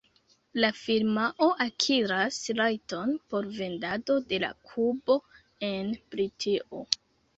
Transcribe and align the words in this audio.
La 0.61 0.69
firmao 0.83 1.49
akiras 1.65 2.39
rajton 2.61 3.13
por 3.33 3.51
vendado 3.61 4.19
de 4.33 4.41
la 4.45 4.53
kubo 4.71 5.19
en 5.73 5.93
Britio. 6.15 6.85